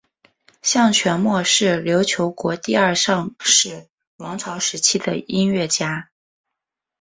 [0.63, 6.09] 向全谟是琉球国第二尚氏王朝时期的音乐家。